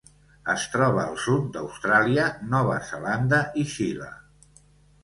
Es 0.53 0.63
troba 0.75 1.03
al 1.09 1.19
sud 1.25 1.45
d'Austràlia, 1.57 2.27
Nova 2.55 2.79
Zelanda 2.89 3.45
i 3.65 3.69
Xile. 3.77 4.11